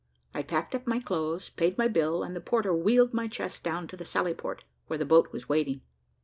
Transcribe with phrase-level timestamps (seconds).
[0.33, 3.87] I packed up my clothes, paid my bill, and the porter wheeled my chest down
[3.89, 5.81] to the Sally Port, where the boat was waiting.